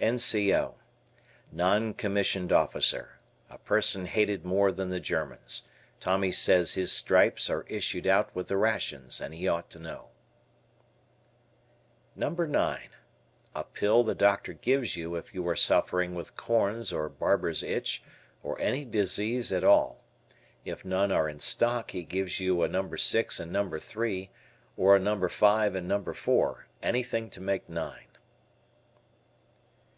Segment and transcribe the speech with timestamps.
[0.00, 0.76] N.C.O.
[1.50, 3.18] Non commissioned officer.
[3.50, 5.64] A person hated more than the Germans.
[5.98, 10.10] Tommy says his stripes are issued out with the rations, and he ought to know.
[12.14, 12.28] "No.
[12.28, 12.90] 9."
[13.56, 18.00] A pill the doctor gives you if you are suffering with corns or barber's itch
[18.44, 20.04] or any disease at all.
[20.64, 22.94] If none are in stock, he gives you a No.
[22.94, 23.68] 6 and No.
[23.76, 24.30] 3,
[24.76, 25.28] or a No.
[25.28, 26.04] 5 and No.
[26.14, 28.04] 4, anything to make nine.